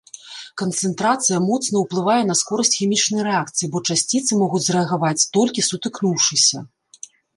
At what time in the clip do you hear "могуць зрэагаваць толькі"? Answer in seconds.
4.41-5.67